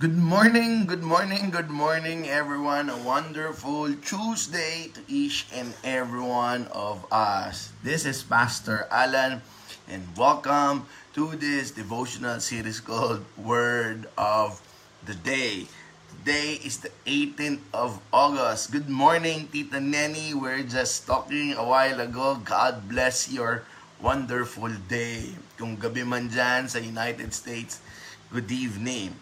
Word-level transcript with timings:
Good 0.00 0.16
morning, 0.16 0.88
good 0.88 1.04
morning, 1.04 1.52
good 1.52 1.68
morning, 1.68 2.24
everyone. 2.24 2.88
A 2.88 2.96
wonderful 2.96 3.92
Tuesday 4.00 4.88
to 4.96 5.04
each 5.04 5.44
and 5.52 5.76
every 5.84 6.24
one 6.24 6.72
of 6.72 7.04
us. 7.12 7.68
This 7.84 8.08
is 8.08 8.24
Pastor 8.24 8.88
Alan, 8.88 9.44
and 9.84 10.08
welcome 10.16 10.88
to 11.12 11.36
this 11.36 11.68
devotional 11.68 12.40
series 12.40 12.80
called 12.80 13.28
Word 13.36 14.08
of 14.16 14.64
the 15.04 15.12
Day. 15.12 15.68
Today 16.16 16.56
is 16.64 16.80
the 16.80 16.88
18th 17.04 17.60
of 17.76 18.00
August. 18.08 18.72
Good 18.72 18.88
morning, 18.88 19.52
Tita 19.52 19.84
Nenny. 19.84 20.32
We're 20.32 20.64
just 20.64 21.04
talking 21.04 21.52
a 21.52 21.64
while 21.68 22.00
ago. 22.00 22.40
God 22.40 22.88
bless 22.88 23.28
your 23.28 23.68
wonderful 24.00 24.72
day. 24.88 25.36
Kung 25.60 25.76
gabi 25.76 26.08
man 26.08 26.32
dyan 26.32 26.72
sa 26.72 26.80
United 26.80 27.36
States, 27.36 27.84
good 28.32 28.48
evening. 28.48 29.12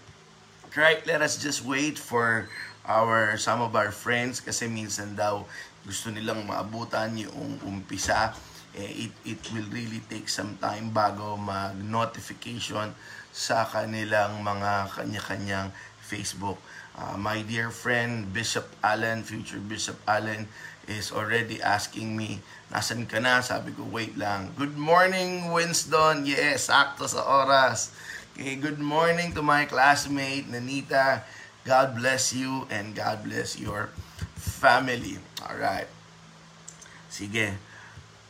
Right, 0.76 1.00
let 1.08 1.24
us 1.24 1.40
just 1.40 1.64
wait 1.64 1.96
for 1.96 2.48
our 2.84 3.40
some 3.40 3.64
of 3.64 3.72
our 3.72 3.88
friends 3.88 4.44
kasi 4.44 4.68
minsan 4.68 5.16
daw 5.16 5.48
gusto 5.88 6.12
nilang 6.12 6.44
maabutan 6.44 7.16
yung 7.16 7.56
umpisa. 7.64 8.36
Eh, 8.76 9.08
it, 9.08 9.12
it 9.24 9.40
will 9.56 9.64
really 9.72 10.04
take 10.12 10.28
some 10.28 10.60
time 10.60 10.92
bago 10.92 11.40
mag-notification 11.40 12.92
sa 13.32 13.64
kanilang 13.64 14.44
mga 14.44 14.92
kanya-kanyang 14.92 15.72
Facebook. 16.04 16.60
Uh, 16.92 17.16
my 17.16 17.40
dear 17.48 17.72
friend, 17.72 18.28
Bishop 18.28 18.68
Allen, 18.84 19.24
future 19.24 19.62
Bishop 19.62 19.96
Allen, 20.04 20.44
is 20.84 21.08
already 21.16 21.64
asking 21.64 22.12
me, 22.12 22.44
nasan 22.68 23.08
ka 23.08 23.16
na? 23.20 23.40
Sabi 23.40 23.72
ko, 23.72 23.88
wait 23.88 24.16
lang. 24.20 24.52
Good 24.60 24.76
morning, 24.76 25.48
Winston. 25.48 26.28
Yes, 26.28 26.68
sakto 26.68 27.08
sa 27.08 27.24
oras. 27.24 27.92
Okay, 28.38 28.54
good 28.54 28.78
morning 28.78 29.34
to 29.34 29.42
my 29.42 29.66
classmate, 29.66 30.46
Nanita. 30.46 31.26
God 31.66 31.98
bless 31.98 32.30
you 32.30 32.70
and 32.70 32.94
God 32.94 33.26
bless 33.26 33.58
your 33.58 33.90
family. 34.38 35.18
All 35.42 35.58
right. 35.58 35.90
Sige. 37.10 37.58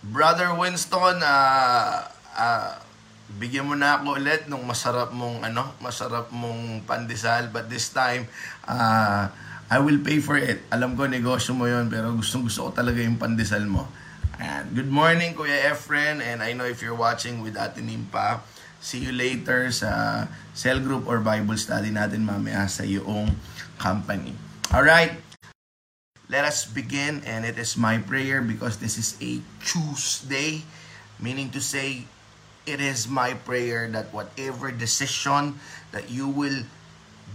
Brother 0.00 0.56
Winston, 0.56 1.20
uh, 1.20 2.08
uh, 2.40 2.72
bigyan 3.36 3.68
mo 3.68 3.76
na 3.76 4.00
ako 4.00 4.16
ulit 4.16 4.48
nung 4.48 4.64
masarap 4.64 5.12
mong 5.12 5.44
ano, 5.44 5.76
masarap 5.76 6.32
mong 6.32 6.88
pandesal 6.88 7.52
but 7.52 7.68
this 7.68 7.92
time 7.92 8.24
uh, 8.64 9.28
I 9.68 9.76
will 9.76 10.00
pay 10.00 10.24
for 10.24 10.40
it. 10.40 10.64
Alam 10.72 10.96
ko 10.96 11.04
negosyo 11.04 11.52
mo 11.52 11.68
'yon 11.68 11.92
pero 11.92 12.16
gustong 12.16 12.48
gusto 12.48 12.64
ko 12.64 12.70
talaga 12.72 13.04
yung 13.04 13.20
pandesal 13.20 13.68
mo. 13.68 13.84
And 14.40 14.72
good 14.72 14.88
morning 14.88 15.36
Kuya 15.36 15.68
Efren 15.68 16.24
and 16.24 16.40
I 16.40 16.56
know 16.56 16.64
if 16.64 16.80
you're 16.80 16.96
watching 16.96 17.44
with 17.44 17.60
Ate 17.60 17.84
Nimpa, 17.84 18.40
See 18.78 19.02
you 19.02 19.10
later 19.10 19.74
sa 19.74 20.24
cell 20.54 20.78
group 20.78 21.10
or 21.10 21.18
Bible 21.18 21.58
study 21.58 21.90
natin 21.90 22.22
mamaya 22.22 22.70
sa 22.70 22.86
iyong 22.86 23.34
company. 23.74 24.32
Alright, 24.70 25.18
let 26.30 26.46
us 26.46 26.62
begin 26.62 27.24
and 27.26 27.42
it 27.42 27.58
is 27.58 27.74
my 27.74 27.98
prayer 27.98 28.38
because 28.38 28.78
this 28.78 28.94
is 28.94 29.18
a 29.18 29.42
Tuesday, 29.64 30.62
meaning 31.18 31.50
to 31.50 31.60
say, 31.60 32.06
it 32.68 32.78
is 32.78 33.08
my 33.08 33.32
prayer 33.32 33.88
that 33.90 34.12
whatever 34.12 34.70
decision 34.70 35.56
that 35.90 36.12
you 36.12 36.28
will 36.28 36.62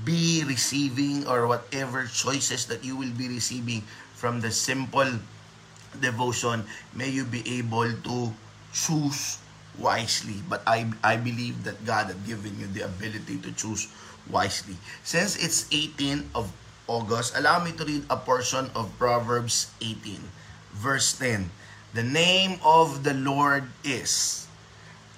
be 0.06 0.46
receiving 0.48 1.26
or 1.28 1.50
whatever 1.50 2.06
choices 2.06 2.70
that 2.70 2.86
you 2.86 2.96
will 2.96 3.12
be 3.18 3.28
receiving 3.28 3.82
from 4.14 4.40
the 4.40 4.52
simple 4.54 5.10
devotion, 6.00 6.64
may 6.94 7.10
you 7.10 7.26
be 7.26 7.42
able 7.60 7.90
to 8.06 8.32
choose 8.72 9.43
wisely. 9.80 10.42
But 10.50 10.62
I, 10.68 10.92
I 11.04 11.18
believe 11.18 11.64
that 11.64 11.86
God 11.86 12.08
had 12.08 12.26
given 12.26 12.60
you 12.60 12.68
the 12.68 12.86
ability 12.86 13.40
to 13.40 13.52
choose 13.54 13.88
wisely. 14.30 14.76
Since 15.04 15.38
it's 15.38 15.68
18 15.72 16.30
of 16.36 16.52
August, 16.88 17.38
allow 17.38 17.64
me 17.64 17.72
to 17.74 17.86
read 17.86 18.04
a 18.10 18.18
portion 18.18 18.70
of 18.76 18.92
Proverbs 18.98 19.72
18, 19.82 20.20
verse 20.74 21.18
10. 21.18 21.50
The 21.94 22.04
name 22.04 22.60
of 22.64 23.04
the 23.04 23.14
Lord 23.14 23.70
is 23.84 24.48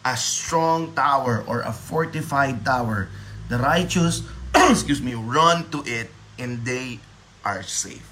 a 0.04 0.16
strong 0.16 0.94
tower 0.94 1.44
or 1.48 1.62
a 1.62 1.74
fortified 1.74 2.66
tower. 2.66 3.10
The 3.50 3.58
righteous, 3.58 4.22
excuse 4.56 5.02
me, 5.02 5.16
run 5.16 5.70
to 5.72 5.82
it 5.86 6.12
and 6.38 6.64
they 6.66 7.00
are 7.44 7.64
safe. 7.64 8.06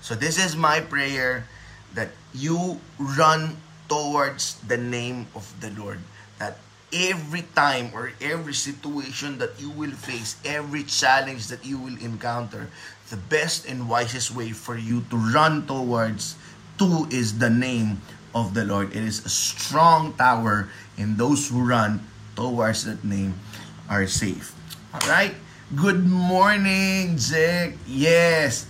So 0.00 0.14
this 0.14 0.42
is 0.42 0.56
my 0.56 0.80
prayer 0.80 1.46
that 1.94 2.10
you 2.34 2.80
run 2.98 3.56
towards 3.88 4.60
the 4.68 4.76
name 4.76 5.26
of 5.34 5.48
the 5.60 5.70
Lord. 5.74 5.98
That 6.38 6.58
every 6.92 7.44
time 7.56 7.90
or 7.92 8.12
every 8.20 8.54
situation 8.54 9.38
that 9.38 9.60
you 9.60 9.70
will 9.70 9.92
face, 9.92 10.36
every 10.44 10.84
challenge 10.84 11.48
that 11.48 11.64
you 11.64 11.78
will 11.78 11.96
encounter, 11.98 12.68
the 13.10 13.16
best 13.16 13.66
and 13.66 13.88
wisest 13.88 14.32
way 14.36 14.52
for 14.52 14.76
you 14.76 15.04
to 15.10 15.16
run 15.16 15.66
towards 15.66 16.36
to 16.78 17.08
is 17.10 17.38
the 17.38 17.50
name 17.50 18.00
of 18.34 18.54
the 18.54 18.64
Lord. 18.64 18.92
It 18.92 19.02
is 19.02 19.24
a 19.24 19.32
strong 19.32 20.14
tower, 20.14 20.68
and 20.96 21.16
those 21.16 21.48
who 21.48 21.64
run 21.64 22.04
towards 22.36 22.84
that 22.84 23.02
name 23.02 23.34
are 23.88 24.06
safe. 24.06 24.54
All 24.94 25.02
right? 25.08 25.34
Good 25.74 26.06
morning, 26.06 27.16
Jack. 27.18 27.74
Yes. 27.84 28.64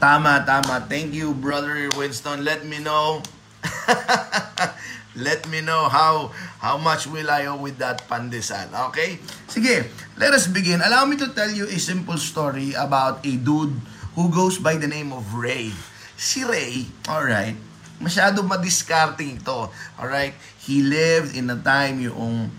Tama, 0.00 0.42
tama. 0.44 0.84
Thank 0.88 1.14
you, 1.14 1.32
brother 1.32 1.88
Winston. 1.96 2.44
Let 2.44 2.66
me 2.66 2.82
know 2.82 3.22
let 5.16 5.44
me 5.48 5.60
know 5.60 5.88
how 5.88 6.32
how 6.62 6.78
much 6.78 7.06
will 7.06 7.28
I 7.28 7.46
owe 7.46 7.58
with 7.58 7.78
that 7.78 8.06
pandesal. 8.08 8.70
Okay? 8.90 9.18
Sige, 9.50 9.86
let 10.16 10.32
us 10.32 10.46
begin. 10.46 10.80
Allow 10.80 11.04
me 11.06 11.18
to 11.20 11.30
tell 11.34 11.50
you 11.50 11.66
a 11.66 11.78
simple 11.78 12.16
story 12.16 12.72
about 12.74 13.24
a 13.26 13.34
dude 13.36 13.74
who 14.14 14.30
goes 14.30 14.58
by 14.58 14.76
the 14.76 14.88
name 14.88 15.12
of 15.12 15.26
Ray. 15.34 15.72
Si 16.16 16.44
Ray, 16.46 16.86
alright, 17.08 17.56
masyado 17.98 18.44
madiscarding 18.46 19.42
ito. 19.42 19.68
Alright? 19.98 20.36
He 20.62 20.84
lived 20.84 21.34
in 21.34 21.50
a 21.50 21.58
time 21.58 21.98
yung 21.98 22.50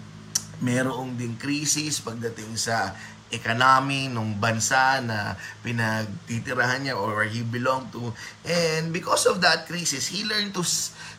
merong 0.64 1.20
ding 1.20 1.36
crisis 1.36 2.00
pagdating 2.00 2.56
sa 2.56 2.96
economy 3.34 4.08
ng 4.08 4.38
bansa 4.38 5.02
na 5.02 5.34
pinagtitirahan 5.66 6.86
niya 6.86 6.96
or 6.96 7.26
he 7.26 7.42
belonged 7.42 7.90
to. 7.90 8.14
And 8.46 8.94
because 8.94 9.26
of 9.26 9.42
that 9.42 9.66
crisis, 9.66 10.08
he 10.14 10.24
learned 10.24 10.54
to 10.54 10.64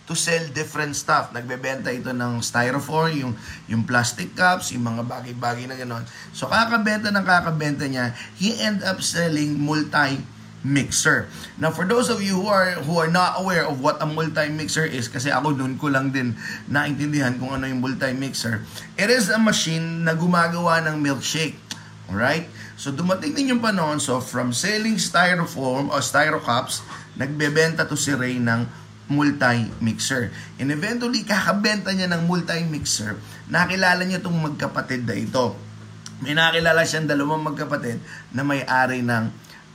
to 0.04 0.12
sell 0.12 0.44
different 0.52 0.94
stuff. 0.94 1.32
Nagbebenta 1.32 1.88
ito 1.88 2.12
ng 2.12 2.44
styrofoam, 2.44 3.12
yung, 3.16 3.32
yung 3.69 3.82
plastic 3.88 4.36
cups, 4.36 4.72
yung 4.76 4.84
mga 4.84 5.08
bagay-bagay 5.08 5.64
na 5.64 5.76
gano'n. 5.80 6.04
So, 6.36 6.44
kakabenta 6.44 7.08
ng 7.08 7.25
kakabenta 7.25 7.88
niya, 7.88 8.12
he 8.36 8.52
end 8.60 8.84
up 8.84 9.00
selling 9.00 9.56
multi 9.56 10.20
mixer. 10.64 11.28
Now 11.60 11.69
for 11.69 11.84
those 11.84 12.08
of 12.08 12.25
you 12.25 12.41
who 12.41 12.48
are 12.48 12.81
who 12.88 12.96
are 12.96 13.12
not 13.12 13.36
aware 13.36 13.69
of 13.69 13.84
what 13.84 14.00
a 14.00 14.08
multi-mixer 14.08 14.88
is 14.88 15.12
kasi 15.12 15.28
ako 15.28 15.52
noon 15.52 15.76
ko 15.76 15.92
lang 15.92 16.08
din 16.08 16.32
naintindihan 16.72 17.36
kung 17.36 17.52
ano 17.52 17.69
yung 17.69 17.84
multi-mixer. 17.84 18.64
It 18.96 19.12
is 19.12 19.28
a 19.28 19.36
machine 19.36 20.08
na 20.08 20.16
gumagawa 20.16 20.81
ng 20.88 21.04
milkshake. 21.04 21.60
Alright? 22.10 22.50
So 22.76 22.92
dumating 22.92 23.32
din 23.32 23.56
yung 23.56 23.62
panahon, 23.65 24.03
so 24.03 24.20
from 24.20 24.53
selling 24.53 25.00
styrofoam 25.00 25.88
o 25.88 25.97
styro 26.04 26.42
cups, 26.42 26.84
nagbebenta 27.16 27.88
to 27.88 27.97
si 27.97 28.12
Ray 28.12 28.37
ng 28.37 28.66
multi-mixer. 29.09 30.32
And 30.56 30.72
eventually, 30.72 31.25
kakabenta 31.25 31.93
niya 31.93 32.09
ng 32.12 32.25
multi-mixer, 32.25 33.20
nakilala 33.53 34.04
niya 34.04 34.20
itong 34.20 34.37
magkapatid 34.37 35.04
na 35.04 35.16
ito. 35.16 35.56
May 36.25 36.32
nakilala 36.32 36.88
siyang 36.88 37.09
dalawang 37.09 37.44
magkapatid 37.44 38.00
na 38.32 38.43
may-ari 38.47 39.04
ng 39.04 39.28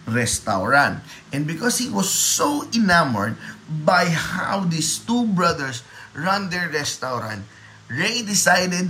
restaurant. 0.10 1.06
And 1.30 1.46
because 1.46 1.78
he 1.78 1.94
was 1.94 2.10
so 2.10 2.66
enamored 2.74 3.38
by 3.70 4.10
how 4.10 4.66
these 4.66 4.98
two 4.98 5.30
brothers 5.30 5.86
run 6.18 6.50
their 6.50 6.66
restaurant, 6.74 7.46
Ray 7.86 8.26
decided 8.26 8.90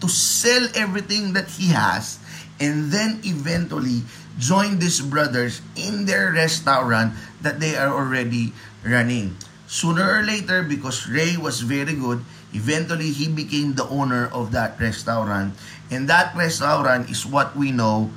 to 0.00 0.08
sell 0.08 0.68
everything 0.74 1.32
that 1.32 1.48
he 1.48 1.68
has 1.72 2.18
and 2.60 2.92
then 2.92 3.20
eventually 3.24 4.02
join 4.36 4.78
these 4.78 5.00
brothers 5.00 5.60
in 5.76 6.04
their 6.04 6.32
restaurant 6.32 7.12
that 7.40 7.60
they 7.60 7.76
are 7.76 7.92
already 7.92 8.52
running. 8.84 9.36
Sooner 9.66 10.02
or 10.02 10.22
later, 10.22 10.62
because 10.62 11.06
Ray 11.08 11.36
was 11.36 11.60
very 11.60 11.94
good, 11.94 12.24
eventually 12.52 13.12
he 13.12 13.28
became 13.28 13.74
the 13.74 13.86
owner 13.88 14.28
of 14.32 14.52
that 14.52 14.80
restaurant. 14.80 15.54
And 15.90 16.08
that 16.08 16.34
restaurant 16.34 17.08
is 17.08 17.24
what 17.24 17.54
we 17.54 17.70
know 17.70 18.10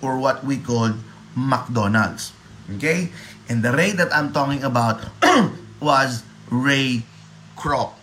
or 0.00 0.18
what 0.18 0.44
we 0.44 0.56
call 0.58 0.94
McDonald's. 1.36 2.32
Okay? 2.76 3.12
And 3.48 3.62
the 3.62 3.72
Ray 3.72 3.92
that 3.92 4.12
I'm 4.14 4.32
talking 4.32 4.64
about 4.64 5.00
was 5.80 6.22
Ray 6.50 7.04
Kroc. 7.56 7.97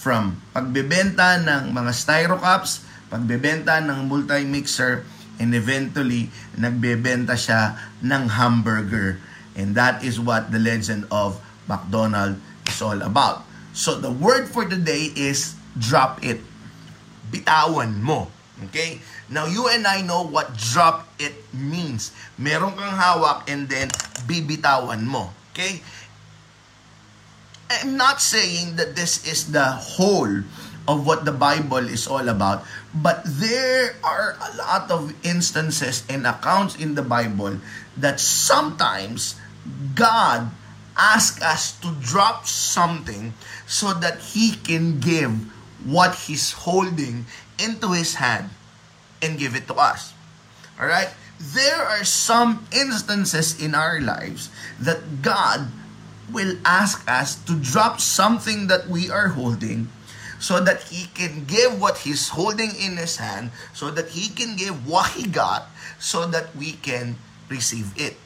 From 0.00 0.40
pagbebenta 0.56 1.36
ng 1.44 1.76
mga 1.76 1.92
styro 1.92 2.40
cups, 2.40 2.88
pagbebenta 3.12 3.84
ng 3.84 4.08
multi-mixer, 4.08 5.04
and 5.36 5.52
eventually 5.52 6.32
nagbebenta 6.56 7.36
siya 7.36 7.76
ng 8.00 8.32
hamburger. 8.32 9.20
And 9.52 9.76
that 9.76 10.00
is 10.00 10.16
what 10.16 10.48
the 10.48 10.60
legend 10.60 11.04
of 11.12 11.36
McDonald 11.68 12.40
is 12.64 12.80
all 12.80 13.04
about. 13.04 13.44
So 13.76 14.00
the 14.00 14.08
word 14.08 14.48
for 14.48 14.64
today 14.64 15.12
is 15.12 15.52
drop 15.76 16.24
it. 16.24 16.40
Bitawan 17.28 18.00
mo. 18.00 18.32
Okay? 18.68 19.00
Now, 19.28 19.46
you 19.46 19.68
and 19.68 19.86
I 19.86 20.02
know 20.02 20.26
what 20.26 20.56
drop 20.56 21.08
it 21.16 21.32
means. 21.52 22.12
Meron 22.36 22.76
kang 22.76 22.92
hawak 22.92 23.48
and 23.48 23.68
then 23.68 23.88
bibitawan 24.24 25.04
mo. 25.04 25.32
Okay? 25.52 25.80
I'm 27.70 27.96
not 27.96 28.18
saying 28.20 28.74
that 28.82 28.98
this 28.98 29.22
is 29.22 29.54
the 29.54 29.78
whole 29.78 30.42
of 30.90 31.06
what 31.06 31.24
the 31.24 31.30
Bible 31.30 31.86
is 31.86 32.10
all 32.10 32.26
about, 32.26 32.66
but 32.90 33.22
there 33.24 33.94
are 34.02 34.34
a 34.42 34.50
lot 34.58 34.90
of 34.90 35.14
instances 35.22 36.02
and 36.10 36.26
accounts 36.26 36.74
in 36.74 36.98
the 36.98 37.06
Bible 37.06 37.62
that 37.96 38.18
sometimes 38.18 39.38
God 39.94 40.50
asks 40.98 41.38
us 41.46 41.78
to 41.86 41.94
drop 42.02 42.50
something 42.50 43.38
so 43.70 43.94
that 43.94 44.18
He 44.34 44.58
can 44.58 44.98
give 44.98 45.30
what 45.86 46.26
He's 46.26 46.50
holding 46.66 47.30
into 47.62 47.94
His 47.94 48.18
hand 48.18 48.50
and 49.22 49.38
give 49.38 49.54
it 49.54 49.70
to 49.70 49.78
us. 49.78 50.10
All 50.74 50.90
right? 50.90 51.14
There 51.38 51.78
are 51.78 52.02
some 52.02 52.66
instances 52.74 53.62
in 53.62 53.78
our 53.78 54.00
lives 54.00 54.50
that 54.82 55.22
God 55.22 55.70
will 56.30 56.56
ask 56.64 57.02
us 57.10 57.36
to 57.46 57.58
drop 57.58 58.00
something 58.00 58.66
that 58.70 58.86
we 58.88 59.10
are 59.10 59.34
holding 59.34 59.90
so 60.40 60.56
that 60.62 60.88
he 60.88 61.12
can 61.12 61.44
give 61.44 61.76
what 61.76 62.08
he's 62.08 62.32
holding 62.32 62.72
in 62.72 62.96
his 62.96 63.20
hand, 63.20 63.52
so 63.76 63.92
that 63.92 64.16
he 64.16 64.32
can 64.32 64.56
give 64.56 64.88
what 64.88 65.12
he 65.12 65.28
got, 65.28 65.68
so 66.00 66.24
that 66.24 66.48
we 66.56 66.80
can 66.80 67.20
receive 67.52 67.92
it. 68.00 68.16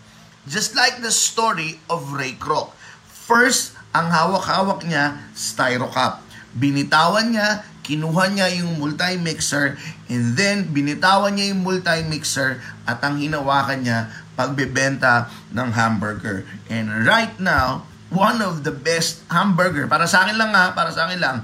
Just 0.46 0.78
like 0.78 1.02
the 1.02 1.10
story 1.10 1.82
of 1.90 2.14
Ray 2.14 2.38
Kroc. 2.38 2.70
First, 3.10 3.74
ang 3.90 4.14
hawak-hawak 4.14 4.86
niya, 4.86 5.18
styro 5.34 5.90
cup. 5.90 6.22
Binitawan 6.54 7.34
niya, 7.34 7.66
kinuha 7.82 8.30
niya 8.30 8.46
yung 8.62 8.78
multi-mixer, 8.78 9.74
and 10.06 10.38
then 10.38 10.70
binitawan 10.70 11.34
niya 11.34 11.50
yung 11.50 11.66
multi-mixer, 11.66 12.62
at 12.86 13.02
ang 13.02 13.18
hinawakan 13.18 13.82
niya, 13.82 14.12
pagbebenta 14.38 15.32
ng 15.50 15.68
hamburger. 15.74 16.46
And 16.70 17.06
right 17.06 17.34
now, 17.42 17.90
one 18.10 18.42
of 18.42 18.64
the 18.64 18.72
best 18.72 19.22
hamburger, 19.30 19.86
para 19.86 20.06
sa 20.08 20.24
akin 20.24 20.38
lang 20.38 20.52
ha, 20.52 20.72
para 20.74 20.92
sa 20.92 21.08
akin 21.08 21.20
lang, 21.20 21.36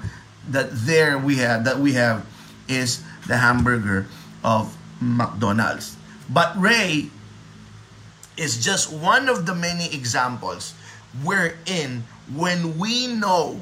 that 0.48 0.70
there 0.84 1.18
we 1.18 1.36
have, 1.36 1.64
that 1.64 1.78
we 1.78 1.94
have 1.94 2.26
is 2.68 3.02
the 3.26 3.36
hamburger 3.36 4.06
of 4.44 4.76
McDonald's. 5.00 5.96
But 6.28 6.54
Ray 6.58 7.10
is 8.36 8.62
just 8.62 8.92
one 8.92 9.28
of 9.28 9.46
the 9.46 9.54
many 9.54 9.92
examples 9.92 10.74
wherein 11.22 12.04
when 12.32 12.78
we 12.78 13.06
know 13.06 13.60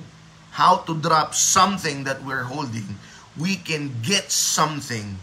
how 0.52 0.84
to 0.84 0.94
drop 1.00 1.34
something 1.34 2.04
that 2.04 2.22
we're 2.24 2.44
holding, 2.44 2.98
we 3.38 3.56
can 3.56 3.94
get 4.02 4.30
something 4.30 5.16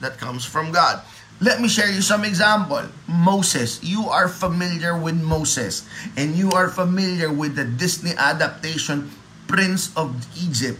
that 0.00 0.18
comes 0.18 0.44
from 0.44 0.72
God. 0.72 1.02
Let 1.42 1.58
me 1.58 1.66
share 1.66 1.90
you 1.90 2.06
some 2.06 2.22
example. 2.22 2.86
Moses, 3.10 3.82
you 3.82 4.06
are 4.06 4.30
familiar 4.30 4.94
with 4.94 5.18
Moses 5.18 5.82
and 6.14 6.38
you 6.38 6.54
are 6.54 6.70
familiar 6.70 7.34
with 7.34 7.58
the 7.58 7.66
Disney 7.66 8.14
adaptation 8.14 9.10
Prince 9.50 9.90
of 9.98 10.14
Egypt. 10.38 10.78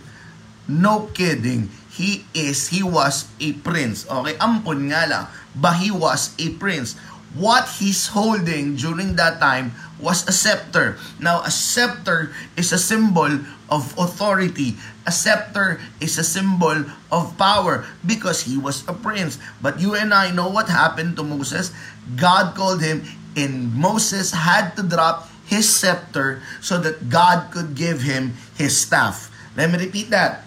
No 0.70 1.10
kidding. 1.18 1.66
He 1.90 2.30
is, 2.30 2.70
he 2.70 2.86
was 2.86 3.26
a 3.42 3.58
prince. 3.66 4.06
Okay, 4.06 4.38
ampon 4.38 4.86
nga 4.86 5.02
lang. 5.10 5.26
But 5.58 5.82
he 5.82 5.90
was 5.90 6.30
a 6.38 6.54
prince. 6.54 6.94
What 7.34 7.68
he's 7.80 8.12
holding 8.12 8.76
during 8.76 9.16
that 9.16 9.40
time 9.40 9.72
was 9.96 10.28
a 10.28 10.32
scepter. 10.32 10.98
Now, 11.16 11.40
a 11.42 11.50
scepter 11.50 12.34
is 12.56 12.72
a 12.72 12.78
symbol 12.78 13.40
of 13.70 13.96
authority. 13.96 14.76
A 15.06 15.12
scepter 15.12 15.80
is 16.00 16.18
a 16.18 16.24
symbol 16.24 16.84
of 17.10 17.38
power 17.38 17.86
because 18.04 18.44
he 18.44 18.58
was 18.58 18.84
a 18.86 18.92
prince. 18.92 19.38
But 19.62 19.80
you 19.80 19.94
and 19.94 20.12
I 20.12 20.30
know 20.30 20.50
what 20.50 20.68
happened 20.68 21.16
to 21.16 21.24
Moses. 21.24 21.72
God 22.16 22.54
called 22.54 22.82
him, 22.82 23.06
and 23.32 23.72
Moses 23.72 24.32
had 24.36 24.76
to 24.76 24.82
drop 24.82 25.32
his 25.46 25.64
scepter 25.68 26.42
so 26.60 26.76
that 26.78 27.08
God 27.08 27.50
could 27.50 27.74
give 27.74 28.02
him 28.02 28.36
his 28.56 28.76
staff. 28.76 29.32
Let 29.56 29.70
me 29.72 29.78
repeat 29.78 30.10
that. 30.10 30.44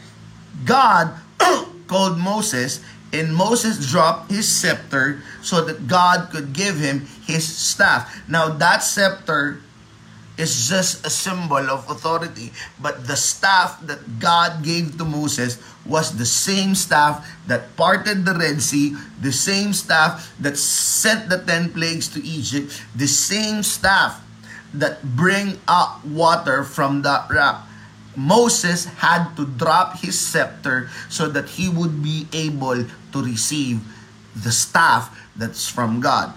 God 0.66 1.14
called 1.88 2.18
Moses, 2.18 2.82
and 3.14 3.36
Moses 3.36 3.80
dropped 3.92 4.32
his 4.32 4.48
scepter 4.48 5.22
so 5.42 5.64
that 5.66 5.88
God 5.88 6.30
could 6.32 6.54
give 6.54 6.78
him 6.80 7.08
his 7.26 7.46
staff. 7.46 8.10
Now, 8.28 8.50
that 8.50 8.84
scepter 8.84 9.62
is 10.38 10.68
just 10.68 11.06
a 11.06 11.10
symbol 11.10 11.64
of 11.72 11.90
authority. 11.90 12.52
But 12.82 13.08
the 13.08 13.16
staff 13.16 13.80
that 13.88 14.20
God 14.20 14.64
gave 14.64 14.98
to 14.98 15.06
Moses 15.06 15.60
was 15.86 16.18
the 16.18 16.26
same 16.26 16.76
staff 16.76 17.24
that 17.48 17.76
parted 17.78 18.26
the 18.26 18.36
Red 18.36 18.62
Sea, 18.62 18.96
the 19.22 19.32
same 19.32 19.72
staff 19.72 20.34
that 20.40 20.58
sent 20.58 21.30
the 21.30 21.40
ten 21.40 21.72
plagues 21.72 22.10
to 22.10 22.24
Egypt, 22.24 22.74
the 22.96 23.08
same 23.08 23.64
staff 23.64 24.20
that 24.74 25.16
bring 25.16 25.58
up 25.68 26.04
water 26.04 26.64
from 26.64 27.02
the 27.02 27.24
rock. 27.32 27.65
Moses 28.18 28.86
had 28.86 29.36
to 29.36 29.46
drop 29.46 30.00
his 30.00 30.20
scepter 30.20 30.90
so 31.10 31.28
that 31.30 31.50
he 31.50 31.70
would 31.70 32.02
be 32.02 32.28
able 32.34 32.86
to 32.86 33.24
receive 33.24 33.82
the 34.36 34.52
staff 34.52 35.12
that's 35.36 35.68
from 35.68 36.00
God. 36.00 36.34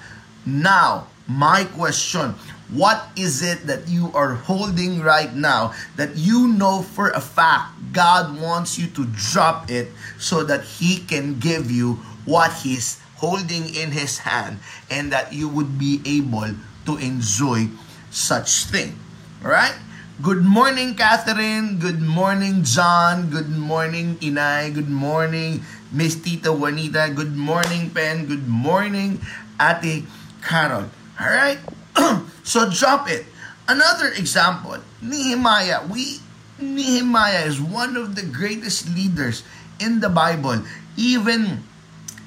Now, 0.46 1.06
my 1.26 1.64
question, 1.64 2.34
what 2.68 3.08
is 3.16 3.42
it 3.42 3.66
that 3.66 3.88
you 3.88 4.12
are 4.12 4.34
holding 4.34 5.00
right 5.00 5.34
now 5.34 5.72
that 5.96 6.16
you 6.16 6.48
know 6.48 6.82
for 6.82 7.10
a 7.10 7.20
fact 7.20 7.72
God 7.92 8.40
wants 8.40 8.78
you 8.78 8.86
to 8.88 9.06
drop 9.06 9.70
it 9.70 9.88
so 10.18 10.44
that 10.44 10.64
He 10.64 11.00
can 11.00 11.38
give 11.38 11.70
you 11.70 11.94
what 12.24 12.52
He's 12.52 13.00
holding 13.16 13.74
in 13.74 13.90
His 13.90 14.18
hand 14.18 14.58
and 14.90 15.12
that 15.12 15.32
you 15.32 15.48
would 15.48 15.78
be 15.78 16.00
able 16.04 16.54
to 16.86 16.96
enjoy 16.96 17.68
such 18.10 18.64
thing? 18.64 18.98
Alright? 19.42 19.76
Good 20.18 20.42
morning, 20.42 20.98
Catherine. 20.98 21.78
Good 21.78 22.02
morning, 22.02 22.66
John. 22.66 23.30
Good 23.30 23.54
morning, 23.54 24.18
Inay. 24.18 24.74
Good 24.74 24.90
morning, 24.90 25.62
Miss 25.94 26.18
Tita 26.18 26.50
Juanita. 26.50 27.14
Good 27.14 27.38
morning, 27.38 27.94
Pen. 27.94 28.26
Good 28.26 28.50
morning, 28.50 29.22
Ate 29.62 30.02
Carol. 30.42 30.90
Alright? 31.22 31.62
so 32.42 32.66
drop 32.66 33.06
it. 33.06 33.30
Another 33.70 34.10
example, 34.10 34.82
Nehemiah. 34.98 35.86
We 35.86 36.18
Nehemiah 36.58 37.46
is 37.46 37.62
one 37.62 37.94
of 37.94 38.18
the 38.18 38.26
greatest 38.26 38.90
leaders 38.90 39.46
in 39.78 40.02
the 40.02 40.10
Bible. 40.10 40.66
Even 40.98 41.62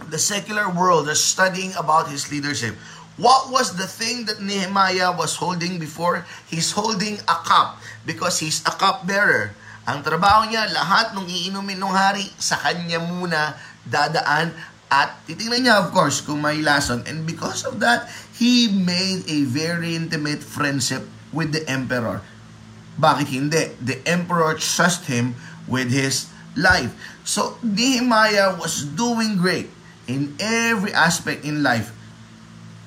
the 0.08 0.16
secular 0.16 0.72
world 0.72 1.12
is 1.12 1.20
studying 1.20 1.76
about 1.76 2.08
his 2.08 2.32
leadership. 2.32 2.72
What 3.22 3.54
was 3.54 3.78
the 3.78 3.86
thing 3.86 4.26
that 4.26 4.42
Nehemiah 4.42 5.14
was 5.14 5.38
holding 5.38 5.78
before? 5.78 6.26
He's 6.50 6.74
holding 6.74 7.22
a 7.30 7.38
cup 7.46 7.78
because 8.02 8.42
he's 8.42 8.66
a 8.66 8.74
cup 8.74 9.06
bearer. 9.06 9.54
Ang 9.86 10.02
trabaho 10.02 10.50
niya, 10.50 10.66
lahat 10.74 11.14
ng 11.14 11.30
iinumin 11.30 11.78
ng 11.78 11.94
hari, 11.94 12.26
sa 12.42 12.58
kanya 12.58 12.98
muna 12.98 13.54
dadaan 13.86 14.58
at 14.90 15.22
titingnan 15.30 15.70
niya 15.70 15.86
of 15.86 15.94
course 15.94 16.26
kung 16.26 16.42
may 16.42 16.66
lason. 16.66 17.06
And 17.06 17.22
because 17.30 17.62
of 17.62 17.78
that, 17.86 18.10
he 18.42 18.66
made 18.74 19.30
a 19.30 19.46
very 19.46 19.94
intimate 19.94 20.42
friendship 20.42 21.06
with 21.30 21.54
the 21.54 21.62
emperor. 21.70 22.26
Bakit 22.98 23.30
hindi? 23.30 23.70
The 23.78 24.02
emperor 24.10 24.58
trust 24.58 25.06
him 25.06 25.38
with 25.70 25.94
his 25.94 26.26
life. 26.58 26.90
So, 27.22 27.62
Nehemiah 27.62 28.58
was 28.58 28.82
doing 28.82 29.38
great 29.38 29.70
in 30.10 30.34
every 30.42 30.90
aspect 30.90 31.46
in 31.46 31.62
life. 31.62 31.94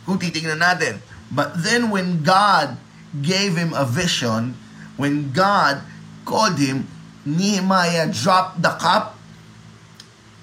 Kung 0.04 0.20
titingnan 0.20 0.60
natin. 0.60 1.00
But 1.32 1.64
then 1.64 1.88
when 1.88 2.22
God 2.22 2.76
gave 3.24 3.56
him 3.56 3.72
a 3.72 3.88
vision, 3.88 4.54
when 5.00 5.32
God 5.32 5.82
called 6.28 6.60
him, 6.60 6.86
Nehemiah 7.24 8.12
dropped 8.12 8.60
the 8.60 8.76
cup 8.76 9.16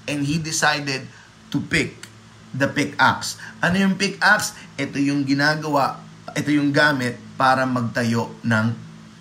and 0.09 0.25
he 0.25 0.41
decided 0.41 1.05
to 1.53 1.57
pick 1.61 2.09
the 2.51 2.67
pickaxe. 2.67 3.37
Ano 3.61 3.77
yung 3.77 3.95
pickaxe? 3.95 4.57
Ito 4.75 4.97
yung 4.97 5.23
ginagawa, 5.23 6.01
ito 6.33 6.49
yung 6.51 6.73
gamit 6.73 7.15
para 7.37 7.63
magtayo 7.63 8.33
ng 8.43 8.65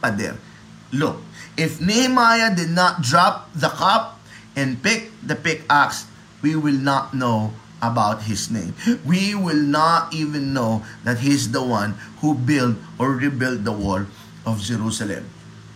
pader. 0.01 0.35
Look, 0.91 1.23
if 1.55 1.79
Nehemiah 1.79 2.51
did 2.51 2.73
not 2.75 3.05
drop 3.05 3.53
the 3.55 3.71
cup 3.71 4.19
and 4.59 4.81
pick 4.83 5.13
the 5.23 5.39
pickaxe, 5.39 6.09
we 6.43 6.57
will 6.57 6.81
not 6.81 7.15
know 7.15 7.55
about 7.83 8.25
his 8.25 8.51
name. 8.51 8.77
We 9.05 9.35
will 9.35 9.61
not 9.61 10.13
even 10.15 10.53
know 10.53 10.85
that 11.05 11.19
he's 11.21 11.51
the 11.51 11.65
one 11.65 11.97
who 12.21 12.37
built 12.37 12.77
or 13.01 13.17
rebuilt 13.17 13.65
the 13.65 13.73
wall 13.73 14.05
of 14.47 14.61
Jerusalem. 14.61 15.29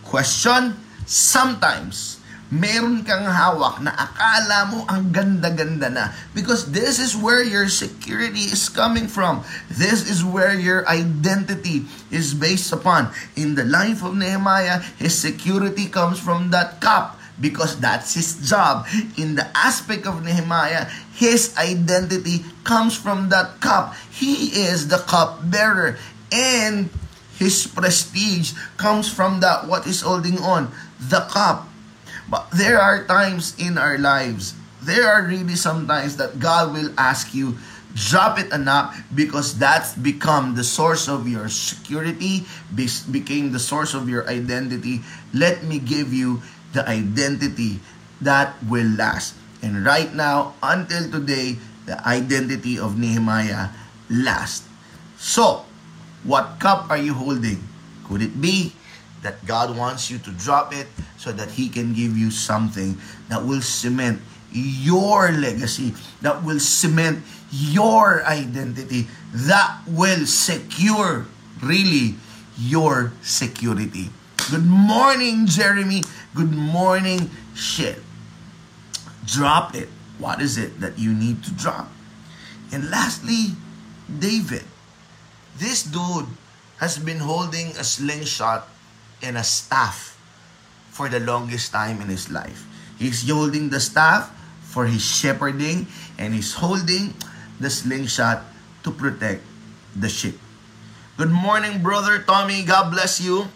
Question, 0.05 0.77
sometimes 1.05 2.21
meron 2.53 3.01
kang 3.01 3.25
hawak 3.25 3.81
na 3.81 3.89
akala 3.97 4.69
mo 4.69 4.85
ang 4.85 5.09
ganda-ganda 5.09 5.89
na. 5.89 6.05
Because 6.37 6.69
this 6.69 7.01
is 7.01 7.17
where 7.17 7.41
your 7.41 7.67
security 7.67 8.53
is 8.53 8.69
coming 8.69 9.09
from. 9.09 9.41
This 9.67 10.05
is 10.05 10.21
where 10.21 10.53
your 10.53 10.85
identity 10.85 11.89
is 12.13 12.37
based 12.37 12.69
upon. 12.69 13.09
In 13.33 13.57
the 13.57 13.65
life 13.65 14.05
of 14.05 14.13
Nehemiah, 14.13 14.85
his 15.01 15.17
security 15.17 15.89
comes 15.89 16.21
from 16.21 16.53
that 16.53 16.79
cup 16.79 17.17
because 17.39 17.79
that's 17.79 18.13
his 18.13 18.49
job. 18.49 18.87
In 19.17 19.35
the 19.35 19.45
aspect 19.55 20.07
of 20.07 20.23
Nehemiah, 20.23 20.87
his 21.13 21.55
identity 21.57 22.45
comes 22.63 22.95
from 22.95 23.29
that 23.29 23.59
cup. 23.59 23.95
He 24.11 24.51
is 24.65 24.87
the 24.87 24.99
cup 24.99 25.39
bearer. 25.49 25.97
And 26.31 26.89
his 27.37 27.67
prestige 27.67 28.53
comes 28.77 29.11
from 29.11 29.41
that 29.41 29.67
what 29.67 29.87
is 29.87 30.01
holding 30.01 30.39
on, 30.39 30.71
the 30.99 31.21
cup. 31.31 31.67
But 32.29 32.49
there 32.51 32.79
are 32.79 33.05
times 33.05 33.53
in 33.59 33.77
our 33.77 33.97
lives, 33.97 34.55
there 34.81 35.05
are 35.07 35.23
really 35.27 35.55
sometimes 35.55 36.17
that 36.17 36.39
God 36.39 36.73
will 36.73 36.93
ask 36.97 37.33
you, 37.33 37.57
drop 37.93 38.37
it 38.39 38.51
enough 38.51 38.91
because 39.13 39.57
that's 39.57 39.95
become 39.95 40.55
the 40.55 40.63
source 40.63 41.07
of 41.07 41.27
your 41.27 41.49
security, 41.49 42.45
became 42.75 43.51
the 43.51 43.59
source 43.59 43.93
of 43.93 44.09
your 44.09 44.27
identity. 44.27 45.01
Let 45.33 45.63
me 45.63 45.79
give 45.79 46.13
you 46.13 46.41
the 46.75 46.83
identity 46.87 47.79
that 48.19 48.53
will 48.67 48.87
last. 48.99 49.33
And 49.63 49.87
right 49.87 50.13
now, 50.13 50.53
until 50.61 51.09
today, 51.09 51.55
the 51.87 51.97
identity 52.05 52.77
of 52.77 52.99
Nehemiah 52.99 53.71
lasts. 54.11 54.67
So, 55.17 55.65
what 56.27 56.59
cup 56.59 56.91
are 56.91 56.99
you 56.99 57.15
holding? 57.15 57.63
Could 58.05 58.21
it 58.21 58.37
be 58.39 58.75
that 59.23 59.41
God 59.47 59.73
wants 59.73 60.11
you 60.11 60.19
to 60.21 60.31
drop 60.37 60.75
it 60.75 60.85
so 61.17 61.31
that 61.31 61.49
He 61.49 61.69
can 61.69 61.93
give 61.95 62.13
you 62.13 62.29
something 62.29 62.99
that 63.29 63.41
will 63.41 63.61
cement 63.63 64.21
your 64.51 65.31
legacy, 65.31 65.93
that 66.21 66.43
will 66.43 66.59
cement 66.59 67.23
your 67.49 68.23
identity, 68.25 69.07
that 69.49 69.81
will 69.87 70.25
secure 70.25 71.25
really 71.63 72.15
your 72.57 73.11
security. 73.21 74.09
Good 74.51 74.65
morning, 74.65 75.47
Jeremy. 75.47 76.03
Good 76.35 76.51
morning, 76.51 77.31
shit. 77.55 78.03
Drop 79.23 79.71
it. 79.71 79.87
What 80.19 80.43
is 80.43 80.59
it 80.59 80.83
that 80.83 80.99
you 80.99 81.15
need 81.15 81.47
to 81.47 81.51
drop? 81.55 81.87
And 82.75 82.91
lastly, 82.91 83.55
David. 84.11 84.67
This 85.55 85.87
dude 85.87 86.27
has 86.83 86.99
been 86.99 87.23
holding 87.23 87.71
a 87.79 87.87
slingshot 87.87 88.67
and 89.23 89.39
a 89.39 89.47
staff 89.47 90.19
for 90.91 91.07
the 91.07 91.23
longest 91.23 91.71
time 91.71 92.03
in 92.03 92.11
his 92.11 92.27
life. 92.27 92.67
He's 92.99 93.23
holding 93.23 93.71
the 93.71 93.79
staff 93.79 94.27
for 94.59 94.91
his 94.91 94.99
shepherding 94.99 95.87
and 96.19 96.35
he's 96.35 96.59
holding 96.59 97.15
the 97.63 97.71
slingshot 97.71 98.43
to 98.83 98.91
protect 98.91 99.39
the 99.95 100.11
sheep. 100.11 100.35
Good 101.15 101.31
morning, 101.31 101.79
brother 101.79 102.19
Tommy. 102.19 102.67
God 102.67 102.91
bless 102.91 103.23
you. 103.23 103.47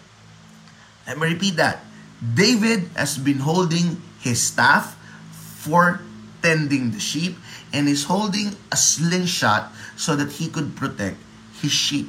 Let 1.04 1.20
me 1.20 1.36
repeat 1.36 1.60
that. 1.60 1.84
David 2.20 2.90
has 2.96 3.16
been 3.16 3.38
holding 3.38 4.00
his 4.20 4.42
staff 4.42 4.96
for 5.32 6.00
tending 6.42 6.92
the 6.92 7.00
sheep 7.00 7.36
and 7.72 7.88
is 7.88 8.04
holding 8.04 8.56
a 8.72 8.76
slingshot 8.76 9.72
so 9.96 10.16
that 10.16 10.32
he 10.32 10.48
could 10.48 10.76
protect 10.76 11.16
his 11.60 11.72
sheep. 11.72 12.08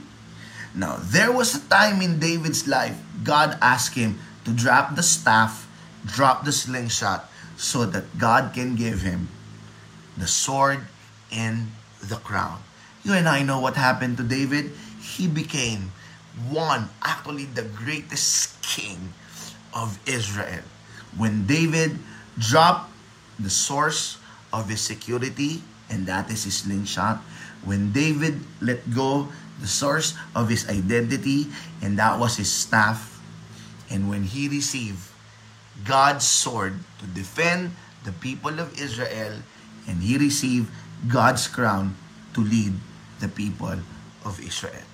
Now, 0.76 0.98
there 1.00 1.32
was 1.32 1.56
a 1.56 1.64
time 1.68 2.02
in 2.02 2.20
David's 2.20 2.68
life, 2.68 2.96
God 3.24 3.58
asked 3.62 3.96
him 3.96 4.20
to 4.46 4.52
drop 4.52 4.96
the 4.96 5.04
staff, 5.04 5.68
drop 6.06 6.46
the 6.46 6.52
slingshot, 6.52 7.30
so 7.58 7.86
that 7.86 8.18
God 8.18 8.54
can 8.54 8.76
give 8.76 9.02
him 9.02 9.28
the 10.18 10.28
sword 10.28 10.80
and 11.32 11.72
the 12.02 12.16
crown. 12.18 12.60
You 13.04 13.14
and 13.14 13.28
I 13.28 13.44
know 13.44 13.60
what 13.60 13.76
happened 13.76 14.18
to 14.18 14.24
David. 14.24 14.72
He 15.02 15.28
became 15.28 15.92
one, 16.50 16.90
actually 17.04 17.46
the 17.46 17.64
greatest 17.64 18.62
king 18.62 19.14
of 19.74 20.00
Israel. 20.06 20.64
When 21.18 21.46
David 21.46 22.00
dropped 22.40 22.92
the 23.40 23.50
source 23.50 24.18
of 24.54 24.70
his 24.70 24.82
security, 24.82 25.64
and 25.90 26.06
that 26.08 26.32
is 26.32 26.44
his 26.44 26.64
slingshot, 26.64 27.20
when 27.64 27.92
David 27.92 28.40
let 28.62 28.82
go 28.94 29.28
the 29.60 29.68
source 29.68 30.18
of 30.36 30.50
his 30.50 30.68
identity, 30.68 31.48
and 31.82 31.98
that 32.00 32.18
was 32.18 32.38
his 32.38 32.52
staff. 32.52 33.22
And 33.90 34.10
when 34.10 34.24
he 34.24 34.50
received 34.50 35.12
God's 35.86 36.26
sword 36.26 36.80
to 37.00 37.06
defend 37.06 37.76
the 38.04 38.12
people 38.12 38.60
of 38.60 38.74
Israel, 38.80 39.44
and 39.88 40.02
he 40.02 40.18
received 40.18 40.72
God's 41.08 41.48
crown 41.48 41.96
to 42.34 42.42
lead 42.42 42.74
the 43.20 43.28
people 43.28 43.78
of 44.26 44.40
Israel. 44.42 44.86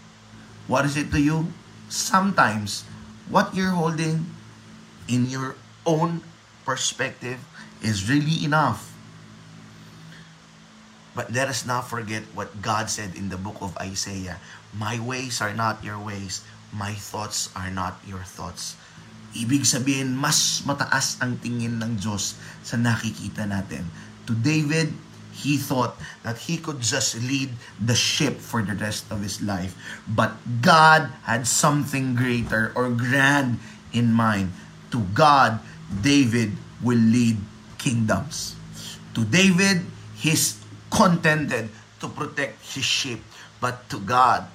What 0.67 0.83
is 0.83 0.97
it 0.97 1.11
to 1.11 1.21
you? 1.21 1.47
Sometimes 1.87 2.83
what 3.31 3.55
you're 3.55 3.71
holding 3.71 4.27
in 5.07 5.27
your 5.27 5.55
own 5.87 6.21
perspective 6.63 7.39
is 7.81 8.07
really 8.07 8.43
enough 8.43 8.93
but 11.17 11.33
let 11.33 11.49
us 11.49 11.65
not 11.65 11.89
forget 11.89 12.21
what 12.37 12.61
God 12.61 12.93
said 12.93 13.17
in 13.17 13.33
the 13.33 13.41
book 13.41 13.57
of 13.57 13.73
Isaiah 13.81 14.37
My 14.77 14.99
ways 14.99 15.41
are 15.41 15.53
not 15.53 15.81
your 15.81 15.97
ways, 15.97 16.45
my 16.69 16.93
thoughts 16.93 17.49
are 17.55 17.71
not 17.73 17.97
your 18.05 18.21
thoughts. 18.21 18.77
Ibig 19.33 19.65
sabihin, 19.65 20.13
mas 20.13 20.61
mataas 20.65 21.17
ang 21.17 21.41
tingin 21.41 21.81
ng 21.81 21.97
Diyos 21.97 22.37
sa 22.61 22.77
nakikita 22.77 23.49
natin. 23.49 23.89
To 24.29 24.37
David, 24.37 24.93
he 25.33 25.57
thought 25.57 25.97
that 26.21 26.49
he 26.49 26.61
could 26.61 26.81
just 26.81 27.17
lead 27.25 27.53
the 27.81 27.97
ship 27.97 28.37
for 28.37 28.61
the 28.61 28.77
rest 28.77 29.09
of 29.09 29.25
his 29.25 29.41
life. 29.41 29.73
But 30.05 30.37
God 30.61 31.13
had 31.25 31.49
something 31.49 32.17
greater 32.17 32.73
or 32.73 32.93
grand 32.93 33.61
in 33.93 34.13
mind. 34.13 34.53
To 34.91 34.99
God, 35.13 35.59
David 36.01 36.53
will 36.81 36.99
lead 36.99 37.37
kingdoms. 37.77 38.55
To 39.15 39.25
David, 39.25 39.81
his 40.15 40.57
contented 40.89 41.69
to 41.99 42.07
protect 42.07 42.61
his 42.61 42.85
sheep, 42.85 43.23
but 43.59 43.89
to 43.89 43.99
God, 43.99 44.45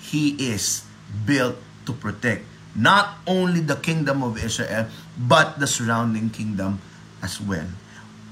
he 0.00 0.38
is 0.38 0.86
built 1.26 1.56
to 1.86 1.92
protect 1.92 2.46
not 2.74 3.18
only 3.26 3.60
the 3.60 3.76
kingdom 3.76 4.22
of 4.22 4.38
Israel, 4.38 4.86
but 5.18 5.58
the 5.58 5.66
surrounding 5.66 6.30
kingdom 6.30 6.80
as 7.22 7.40
well. 7.40 7.66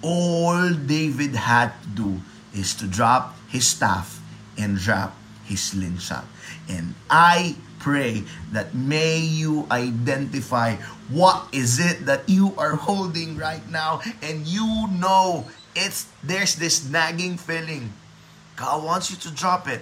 All 0.01 0.71
David 0.71 1.35
had 1.35 1.75
to 1.83 1.89
do 1.89 2.11
is 2.55 2.75
to 2.79 2.87
drop 2.87 3.35
his 3.51 3.67
staff 3.67 4.23
and 4.57 4.79
drop 4.79 5.18
his 5.49 5.61
slingshot. 5.61 6.25
And 6.69 6.95
I 7.09 7.57
pray 7.81 8.25
that 8.53 8.75
may 8.75 9.19
you 9.19 9.67
identify 9.71 10.77
what 11.09 11.49
is 11.53 11.81
it 11.81 12.05
that 12.07 12.29
you 12.29 12.53
are 12.59 12.77
holding 12.77 13.39
right 13.39 13.65
now 13.71 14.03
and 14.21 14.47
you 14.47 14.87
know 14.93 15.47
it's 15.75 16.07
there's 16.23 16.57
this 16.57 16.89
nagging 16.89 17.39
feeling. 17.39 17.93
God 18.57 18.85
wants 18.85 19.11
you 19.11 19.17
to 19.25 19.31
drop 19.31 19.69
it 19.69 19.81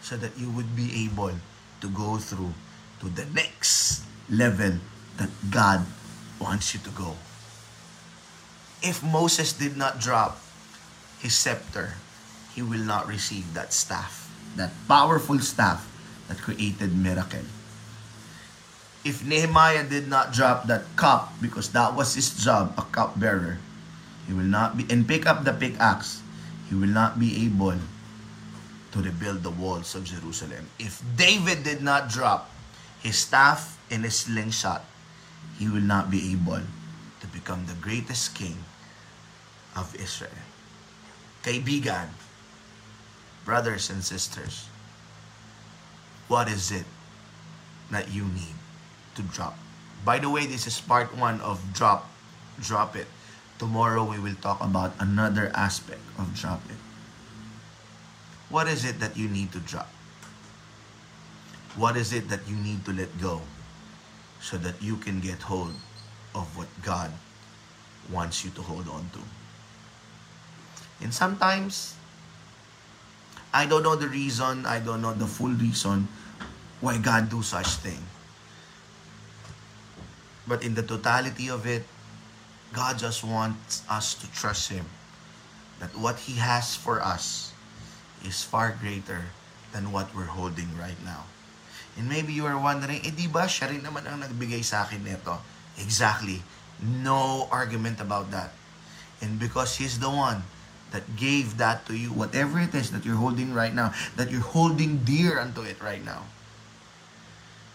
so 0.00 0.16
that 0.16 0.38
you 0.38 0.48
would 0.50 0.76
be 0.76 1.04
able 1.04 1.34
to 1.80 1.88
go 1.90 2.16
through 2.16 2.54
to 3.00 3.08
the 3.10 3.26
next 3.34 4.02
level 4.30 4.78
that 5.18 5.30
God 5.50 5.84
wants 6.40 6.74
you 6.74 6.80
to 6.80 6.90
go. 6.90 7.16
If 8.80 9.02
Moses 9.02 9.52
did 9.52 9.76
not 9.76 9.98
drop 9.98 10.38
his 11.18 11.34
scepter, 11.34 11.94
he 12.54 12.62
will 12.62 12.82
not 12.82 13.06
receive 13.06 13.54
that 13.54 13.72
staff, 13.72 14.27
that 14.56 14.72
powerful 14.86 15.38
staff 15.40 15.84
that 16.28 16.38
created 16.38 16.96
miracle. 16.96 17.44
If 19.04 19.24
Nehemiah 19.24 19.88
did 19.88 20.08
not 20.08 20.32
drop 20.32 20.66
that 20.66 20.84
cup 20.96 21.32
because 21.40 21.70
that 21.72 21.94
was 21.94 22.14
his 22.14 22.34
job, 22.36 22.74
a 22.76 22.82
cup 22.82 23.18
bearer, 23.18 23.58
He 24.28 24.36
will 24.36 24.48
not 24.48 24.76
be, 24.76 24.84
and 24.92 25.08
pick 25.08 25.24
up 25.24 25.48
the 25.48 25.56
pickaxe. 25.56 26.20
He 26.68 26.76
will 26.76 26.92
not 26.92 27.16
be 27.16 27.48
able 27.48 27.80
to 28.92 28.98
rebuild 29.00 29.40
the 29.40 29.50
walls 29.50 29.96
of 29.96 30.04
Jerusalem. 30.04 30.68
If 30.76 31.00
David 31.16 31.64
did 31.64 31.80
not 31.80 32.12
drop 32.12 32.52
his 33.00 33.16
staff 33.16 33.80
and 33.88 34.04
his 34.04 34.28
slingshot, 34.28 34.84
he 35.56 35.68
will 35.68 35.84
not 35.84 36.12
be 36.12 36.36
able 36.36 36.60
to 37.20 37.26
become 37.32 37.64
the 37.64 37.78
greatest 37.80 38.36
king 38.36 38.60
of 39.72 39.96
Israel. 39.96 40.44
Kaibigan, 41.42 42.12
brothers 43.48 43.88
and 43.88 44.04
sisters, 44.04 44.68
what 46.28 46.52
is 46.52 46.68
it 46.68 46.84
that 47.88 48.12
you 48.12 48.28
need 48.36 48.52
to 49.16 49.24
drop? 49.32 49.56
By 50.04 50.20
the 50.20 50.28
way, 50.28 50.44
this 50.44 50.68
is 50.68 50.76
part 50.84 51.16
one 51.16 51.40
of 51.40 51.56
Drop, 51.72 52.04
Drop 52.60 52.92
It. 52.92 53.08
Tomorrow 53.56 54.04
we 54.04 54.20
will 54.20 54.36
talk 54.44 54.60
about 54.60 54.92
another 55.00 55.50
aspect 55.56 56.04
of 56.20 56.28
drop 56.36 56.60
it. 56.68 56.76
What 58.52 58.68
is 58.68 58.84
it 58.84 59.00
that 59.00 59.16
you 59.16 59.32
need 59.32 59.50
to 59.56 59.64
drop? 59.64 59.88
What 61.74 61.96
is 61.96 62.12
it 62.12 62.28
that 62.28 62.44
you 62.46 62.54
need 62.54 62.84
to 62.84 62.92
let 62.92 63.08
go 63.16 63.40
so 64.44 64.58
that 64.58 64.76
you 64.84 65.00
can 65.00 65.24
get 65.24 65.40
hold 65.40 65.72
of 66.36 66.46
what 66.52 66.68
God 66.84 67.10
wants 68.12 68.44
you 68.44 68.52
to 68.52 68.62
hold 68.62 68.86
on 68.86 69.08
to? 69.16 69.24
And 71.00 71.10
sometimes, 71.10 71.97
I 73.52 73.64
don't 73.64 73.82
know 73.82 73.96
the 73.96 74.08
reason, 74.08 74.66
I 74.66 74.80
don't 74.80 75.00
know 75.00 75.14
the 75.14 75.26
full 75.26 75.52
reason 75.52 76.08
why 76.80 76.98
God 76.98 77.30
do 77.30 77.42
such 77.42 77.80
thing. 77.80 78.00
But 80.46 80.62
in 80.62 80.74
the 80.74 80.82
totality 80.82 81.48
of 81.48 81.66
it, 81.66 81.84
God 82.72 82.98
just 82.98 83.24
wants 83.24 83.82
us 83.88 84.14
to 84.20 84.26
trust 84.32 84.70
Him. 84.70 84.84
That 85.80 85.96
what 85.96 86.18
He 86.28 86.36
has 86.36 86.76
for 86.76 87.00
us 87.00 87.52
is 88.24 88.44
far 88.44 88.76
greater 88.76 89.32
than 89.72 89.92
what 89.92 90.12
we're 90.14 90.28
holding 90.28 90.68
right 90.76 90.98
now. 91.04 91.24
And 91.96 92.08
maybe 92.08 92.32
you 92.32 92.46
are 92.46 92.58
wondering, 92.58 93.00
eh 93.04 93.12
di 93.12 93.26
ba 93.28 93.48
siya 93.48 93.72
rin 93.72 93.82
naman 93.82 94.04
ang 94.06 94.20
nagbigay 94.20 94.60
sa 94.64 94.84
akin 94.84 95.04
nito? 95.04 95.40
Exactly. 95.80 96.40
No 96.80 97.48
argument 97.50 98.00
about 98.00 98.30
that. 98.30 98.52
And 99.24 99.40
because 99.40 99.80
He's 99.80 99.98
the 99.98 100.12
one 100.12 100.44
that 100.90 101.16
gave 101.16 101.58
that 101.58 101.86
to 101.86 101.96
you, 101.96 102.08
whatever 102.08 102.58
it 102.60 102.74
is 102.74 102.90
that 102.90 103.04
you're 103.04 103.20
holding 103.20 103.52
right 103.52 103.74
now, 103.74 103.92
that 104.16 104.30
you're 104.30 104.40
holding 104.40 105.04
dear 105.04 105.38
unto 105.38 105.62
it 105.62 105.80
right 105.82 106.04
now, 106.04 106.24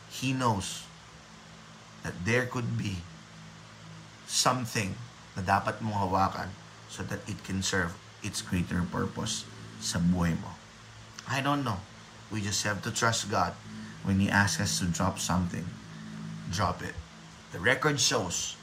He 0.09 0.33
knows 0.33 0.85
that 2.03 2.13
there 2.25 2.45
could 2.45 2.77
be 2.77 3.01
something 4.27 4.95
na 5.37 5.41
dapat 5.41 5.81
mong 5.81 5.97
hawakan 5.97 6.49
so 6.89 7.01
that 7.05 7.21
it 7.25 7.41
can 7.45 7.61
serve 7.61 7.93
its 8.21 8.41
greater 8.41 8.81
purpose 8.89 9.45
sa 9.81 9.97
buhay 9.97 10.37
mo. 10.37 10.53
I 11.25 11.41
don't 11.41 11.65
know. 11.65 11.81
We 12.29 12.41
just 12.41 12.61
have 12.65 12.81
to 12.85 12.91
trust 12.91 13.29
God 13.29 13.53
when 14.05 14.19
He 14.19 14.29
asks 14.29 14.61
us 14.61 14.79
to 14.79 14.89
drop 14.89 15.17
something. 15.17 15.65
Drop 16.53 16.81
it. 16.81 16.93
The 17.53 17.61
record 17.61 17.99
shows 18.01 18.57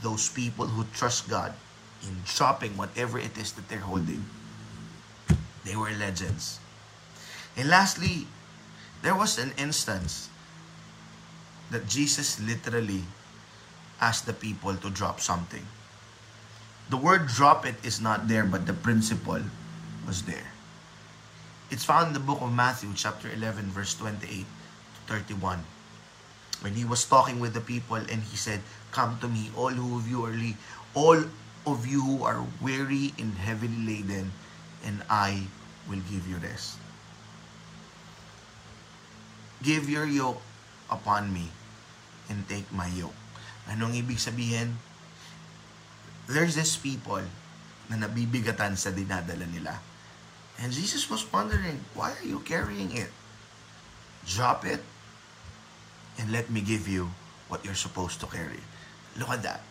those 0.00 0.28
people 0.28 0.66
who 0.68 0.84
trust 0.92 1.28
God 1.28 1.52
in 2.02 2.22
dropping 2.24 2.76
whatever 2.76 3.18
it 3.18 3.36
is 3.36 3.52
that 3.52 3.68
they're 3.68 3.78
holding. 3.78 4.24
They 5.64 5.76
were 5.76 5.90
legends. 5.90 6.58
And 7.56 7.68
lastly, 7.68 8.26
there 9.02 9.14
was 9.14 9.38
an 9.38 9.52
instance 9.58 10.28
that 11.70 11.86
Jesus 11.86 12.40
literally 12.40 13.04
asked 14.00 14.26
the 14.26 14.32
people 14.32 14.74
to 14.74 14.90
drop 14.90 15.20
something. 15.20 15.64
The 16.88 16.96
word 16.96 17.28
drop 17.28 17.66
it 17.66 17.76
is 17.84 18.00
not 18.00 18.26
there, 18.26 18.44
but 18.44 18.66
the 18.66 18.72
principle 18.72 19.42
was 20.06 20.22
there. 20.22 20.50
It's 21.70 21.84
found 21.84 22.08
in 22.08 22.14
the 22.14 22.20
book 22.20 22.40
of 22.42 22.52
Matthew, 22.52 22.90
chapter 22.96 23.30
11, 23.30 23.70
verse 23.70 23.94
28 23.94 24.26
to 24.26 25.00
31. 25.06 25.62
When 26.62 26.74
he 26.74 26.84
was 26.84 27.04
talking 27.04 27.38
with 27.38 27.54
the 27.54 27.60
people 27.60 27.96
and 27.96 28.22
he 28.22 28.36
said, 28.36 28.60
Come 28.90 29.18
to 29.20 29.28
me, 29.28 29.50
all 29.56 29.70
who 29.70 29.96
of 29.96 30.10
you 30.10 30.24
are 30.26 30.34
le- 30.34 30.58
all 30.94 31.22
of 31.66 31.86
you 31.86 32.00
who 32.00 32.24
are 32.24 32.44
weary 32.60 33.12
and 33.18 33.36
heavily 33.36 33.80
laden, 33.84 34.32
and 34.84 35.02
I 35.10 35.48
will 35.88 36.00
give 36.08 36.24
you 36.28 36.36
rest. 36.40 36.80
Give 39.60 39.88
your 39.88 40.08
yoke 40.08 40.40
upon 40.88 41.32
me 41.32 41.52
and 42.32 42.48
take 42.48 42.70
my 42.72 42.88
yoke. 42.88 43.16
Anong 43.68 43.92
ibig 43.92 44.16
sabihin? 44.16 44.80
There's 46.30 46.56
this 46.56 46.78
people 46.80 47.22
na 47.90 47.98
nabibigatan 48.00 48.78
sa 48.78 48.94
dinadala 48.94 49.44
nila. 49.50 49.76
And 50.60 50.72
Jesus 50.72 51.08
was 51.10 51.26
wondering, 51.28 51.82
why 51.92 52.12
are 52.14 52.26
you 52.26 52.40
carrying 52.44 52.92
it? 52.94 53.10
Drop 54.24 54.64
it 54.64 54.80
and 56.20 56.28
let 56.30 56.48
me 56.52 56.60
give 56.60 56.84
you 56.86 57.10
what 57.48 57.64
you're 57.64 57.78
supposed 57.78 58.20
to 58.20 58.28
carry. 58.28 58.60
Look 59.16 59.32
at 59.32 59.42
that. 59.42 59.64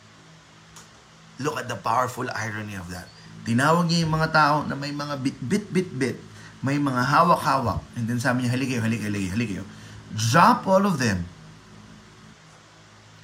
Look 1.40 1.56
at 1.56 1.72
the 1.72 1.80
powerful 1.80 2.28
irony 2.36 2.76
of 2.76 2.92
that. 2.92 3.08
Tinawag 3.48 3.88
niya 3.88 4.04
yung 4.04 4.14
mga 4.14 4.30
tao 4.36 4.56
na 4.68 4.76
may 4.76 4.92
mga 4.92 5.16
bit, 5.24 5.40
bit, 5.40 5.66
bit, 5.72 5.90
bit. 5.96 6.18
May 6.60 6.76
mga 6.76 7.08
hawak-hawak. 7.08 7.80
And 7.96 8.04
then 8.04 8.20
sabi 8.20 8.44
niya, 8.44 8.60
halikayo, 8.60 8.84
halikayo, 8.84 9.08
halikayo, 9.08 9.32
halikayo. 9.32 9.64
Drop 10.12 10.68
all 10.68 10.84
of 10.84 11.00
them. 11.00 11.24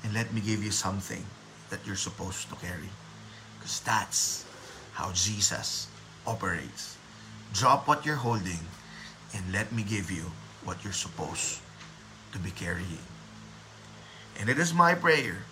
And 0.07 0.15
let 0.15 0.31
me 0.31 0.39
give 0.39 0.63
you 0.63 0.71
something 0.71 1.21
that 1.67 1.83
you're 1.83 1.99
supposed 1.99 2.47
to 2.47 2.55
carry. 2.63 2.87
Because 3.59 3.83
that's 3.83 4.47
how 4.95 5.11
Jesus 5.11 5.91
operates. 6.23 6.95
Drop 7.51 7.87
what 7.87 8.07
you're 8.07 8.21
holding 8.21 8.63
and 9.35 9.43
let 9.51 9.75
me 9.75 9.83
give 9.83 10.07
you 10.07 10.31
what 10.63 10.83
you're 10.83 10.95
supposed 10.95 11.59
to 12.31 12.39
be 12.39 12.51
carrying. 12.51 13.03
And 14.39 14.47
it 14.47 14.59
is 14.59 14.73
my 14.73 14.95
prayer 14.95 15.43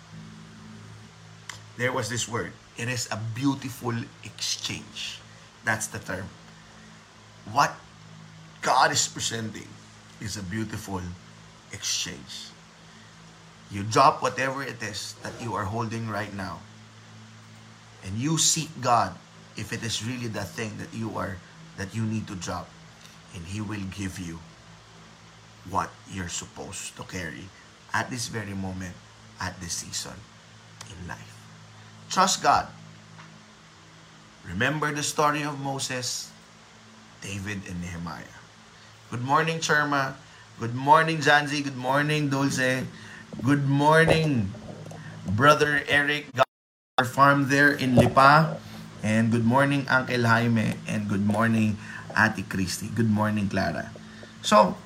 there 1.76 1.92
was 1.92 2.08
this 2.08 2.28
word. 2.28 2.52
It 2.76 2.88
is 2.88 3.08
a 3.10 3.18
beautiful 3.34 3.94
exchange. 4.24 5.20
That's 5.64 5.86
the 5.88 5.98
term. 5.98 6.28
What 7.52 7.74
God 8.62 8.92
is 8.92 9.06
presenting 9.08 9.68
is 10.20 10.36
a 10.36 10.42
beautiful 10.42 11.00
exchange. 11.72 12.50
You 13.70 13.82
drop 13.82 14.22
whatever 14.22 14.62
it 14.62 14.82
is 14.82 15.14
that 15.22 15.32
you 15.42 15.54
are 15.54 15.64
holding 15.64 16.08
right 16.08 16.32
now. 16.34 16.60
And 18.04 18.16
you 18.18 18.38
seek 18.38 18.68
God 18.80 19.14
if 19.56 19.72
it 19.72 19.82
is 19.82 20.04
really 20.04 20.28
the 20.28 20.44
thing 20.44 20.76
that 20.78 20.92
you 20.92 21.16
are 21.16 21.38
that 21.76 21.94
you 21.94 22.04
need 22.04 22.26
to 22.28 22.36
drop. 22.36 22.68
And 23.34 23.44
He 23.44 23.60
will 23.60 23.82
give 23.96 24.18
you 24.18 24.38
what 25.70 25.90
you're 26.10 26.28
supposed 26.28 26.96
to 26.96 27.02
carry 27.04 27.48
at 27.92 28.10
this 28.10 28.28
very 28.28 28.54
moment, 28.54 28.94
at 29.40 29.58
this 29.60 29.72
season 29.72 30.14
in 30.90 31.08
life. 31.08 31.33
Trust 32.10 32.42
God. 32.42 32.68
Remember 34.46 34.92
the 34.92 35.02
story 35.02 35.42
of 35.42 35.58
Moses, 35.60 36.30
David, 37.22 37.64
and 37.68 37.80
Nehemiah. 37.80 38.36
Good 39.10 39.22
morning, 39.24 39.58
Cherma. 39.58 40.14
Good 40.60 40.74
morning, 40.74 41.18
Janzi. 41.18 41.64
Good 41.64 41.76
morning, 41.76 42.28
Dulce. 42.28 42.84
Good 43.42 43.66
morning, 43.66 44.52
Brother 45.26 45.82
Eric. 45.88 46.28
Our 46.98 47.04
farm 47.04 47.48
there 47.48 47.72
in 47.72 47.96
Lipa. 47.96 48.60
And 49.02 49.32
good 49.32 49.44
morning, 49.44 49.86
Uncle 49.88 50.22
Jaime. 50.22 50.78
And 50.86 51.08
good 51.08 51.26
morning, 51.26 51.76
Ate 52.16 52.48
Christy. 52.48 52.88
Good 52.88 53.10
morning, 53.10 53.48
Clara. 53.48 53.90
So, 54.42 54.76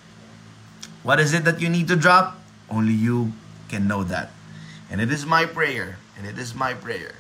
what 1.03 1.21
is 1.21 1.35
it 1.35 1.45
that 1.45 1.61
you 1.61 1.69
need 1.69 1.89
to 1.89 1.97
drop? 1.97 2.39
Only 2.71 2.95
you 2.95 3.33
can 3.69 3.87
know 3.87 4.05
that. 4.05 4.31
And 4.91 5.01
it 5.01 5.13
is 5.13 5.27
my 5.27 5.45
prayer, 5.45 5.99
and 6.19 6.27
it 6.27 6.37
is 6.39 6.55
my 6.55 6.75
prayer, 6.75 7.15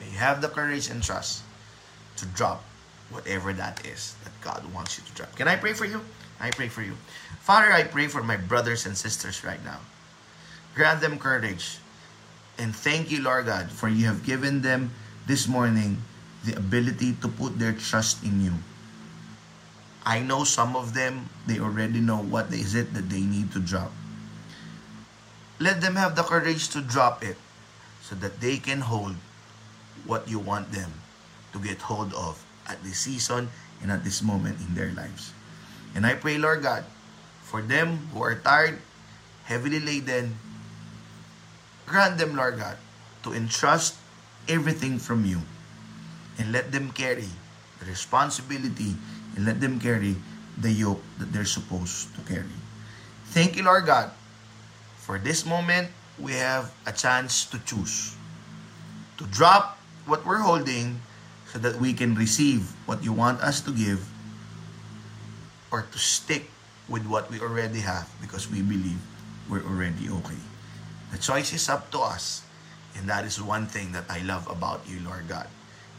may 0.00 0.10
you 0.10 0.18
have 0.18 0.42
the 0.42 0.48
courage 0.48 0.90
and 0.90 1.02
trust 1.02 1.42
to 2.16 2.26
drop 2.26 2.62
whatever 3.10 3.52
that 3.52 3.86
is 3.86 4.14
that 4.24 4.32
God 4.42 4.62
wants 4.74 4.98
you 4.98 5.04
to 5.04 5.12
drop. 5.14 5.34
Can 5.36 5.48
I 5.48 5.56
pray 5.56 5.72
for 5.72 5.84
you? 5.84 6.00
I 6.40 6.50
pray 6.50 6.68
for 6.68 6.82
you. 6.82 6.94
Father, 7.40 7.72
I 7.72 7.84
pray 7.84 8.08
for 8.08 8.22
my 8.22 8.36
brothers 8.36 8.86
and 8.86 8.96
sisters 8.96 9.44
right 9.44 9.62
now. 9.64 9.78
Grant 10.74 11.00
them 11.00 11.18
courage. 11.18 11.78
And 12.58 12.74
thank 12.74 13.10
you, 13.10 13.22
Lord 13.22 13.46
God, 13.46 13.70
for 13.70 13.88
you 13.88 14.06
have 14.06 14.24
given 14.24 14.62
them 14.62 14.90
this 15.26 15.48
morning 15.48 15.98
the 16.44 16.56
ability 16.56 17.14
to 17.22 17.28
put 17.28 17.58
their 17.58 17.72
trust 17.72 18.22
in 18.24 18.42
you. 18.42 18.52
I 20.04 20.20
know 20.20 20.44
some 20.44 20.76
of 20.76 20.94
them, 20.94 21.28
they 21.46 21.60
already 21.60 22.00
know 22.00 22.18
what 22.18 22.52
is 22.52 22.74
it 22.74 22.94
that 22.94 23.10
they 23.10 23.20
need 23.20 23.52
to 23.52 23.60
drop. 23.60 23.92
Let 25.58 25.80
them 25.80 25.96
have 25.96 26.16
the 26.16 26.22
courage 26.22 26.68
to 26.70 26.80
drop 26.80 27.22
it 27.22 27.36
so 28.10 28.18
that 28.18 28.42
they 28.42 28.58
can 28.58 28.82
hold 28.82 29.14
what 30.02 30.26
you 30.26 30.42
want 30.42 30.74
them 30.74 30.90
to 31.54 31.62
get 31.62 31.78
hold 31.86 32.10
of 32.12 32.42
at 32.66 32.82
this 32.82 33.06
season 33.06 33.46
and 33.78 33.94
at 33.94 34.02
this 34.02 34.18
moment 34.18 34.58
in 34.58 34.74
their 34.74 34.90
lives. 34.98 35.30
And 35.94 36.02
I 36.02 36.18
pray, 36.18 36.34
Lord 36.34 36.66
God, 36.66 36.82
for 37.46 37.62
them 37.62 38.10
who 38.10 38.18
are 38.26 38.34
tired, 38.34 38.82
heavily 39.46 39.78
laden, 39.78 40.34
grant 41.86 42.18
them, 42.18 42.34
Lord 42.34 42.58
God, 42.58 42.74
to 43.22 43.32
entrust 43.32 43.94
everything 44.50 44.98
from 44.98 45.24
you 45.24 45.38
and 46.38 46.50
let 46.50 46.74
them 46.74 46.90
carry 46.90 47.30
the 47.78 47.86
responsibility 47.86 48.98
and 49.36 49.46
let 49.46 49.62
them 49.62 49.78
carry 49.78 50.16
the 50.58 50.70
yoke 50.72 51.02
that 51.22 51.30
they're 51.30 51.46
supposed 51.46 52.10
to 52.18 52.20
carry. 52.26 52.58
Thank 53.30 53.54
you, 53.54 53.62
Lord 53.62 53.86
God, 53.86 54.10
for 54.98 55.18
this 55.18 55.46
moment, 55.46 55.94
we 56.20 56.32
have 56.32 56.72
a 56.86 56.92
chance 56.92 57.44
to 57.46 57.58
choose. 57.64 58.16
To 59.18 59.24
drop 59.26 59.78
what 60.06 60.24
we're 60.24 60.40
holding 60.40 61.00
so 61.52 61.58
that 61.58 61.76
we 61.80 61.92
can 61.92 62.14
receive 62.14 62.70
what 62.86 63.02
you 63.02 63.12
want 63.12 63.40
us 63.40 63.60
to 63.62 63.72
give 63.72 64.06
or 65.70 65.82
to 65.82 65.98
stick 65.98 66.50
with 66.88 67.06
what 67.06 67.30
we 67.30 67.40
already 67.40 67.80
have 67.80 68.08
because 68.20 68.50
we 68.50 68.62
believe 68.62 68.98
we're 69.48 69.64
already 69.64 70.08
okay. 70.08 70.40
The 71.12 71.18
choice 71.18 71.52
is 71.52 71.68
up 71.68 71.90
to 71.90 71.98
us. 72.00 72.42
And 72.96 73.08
that 73.08 73.24
is 73.24 73.40
one 73.40 73.66
thing 73.66 73.92
that 73.92 74.04
I 74.10 74.18
love 74.22 74.50
about 74.50 74.82
you, 74.86 74.98
Lord 75.06 75.28
God. 75.28 75.46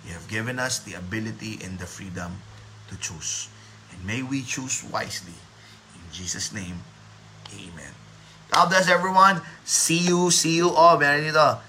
You 0.06 0.14
have 0.14 0.28
given 0.28 0.60
us 0.60 0.80
the 0.80 0.96
ability 0.96 1.60
and 1.64 1.80
the 1.80 1.86
freedom 1.86 2.42
to 2.90 2.98
choose. 3.00 3.48
And 3.92 4.06
may 4.06 4.24
we 4.24 4.44
choose 4.44 4.84
wisely. 4.92 5.36
In 5.96 6.04
Jesus' 6.12 6.52
name, 6.52 6.84
amen. 7.56 8.01
God 8.52 8.68
bless 8.68 8.90
everyone. 8.92 9.40
See 9.64 10.04
you, 10.04 10.30
see 10.30 10.60
you. 10.60 10.76
Oh, 10.76 11.00
meron 11.00 11.24
dito. 11.24 11.64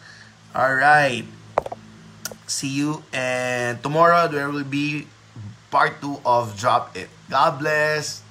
Alright. 0.50 1.22
See 2.50 2.74
you. 2.74 3.06
And 3.14 3.78
tomorrow, 3.82 4.26
there 4.26 4.50
will 4.50 4.66
be 4.66 5.06
part 5.70 6.02
2 6.02 6.26
of 6.26 6.58
Drop 6.58 6.98
It. 6.98 7.06
God 7.30 7.62
bless. 7.62 8.21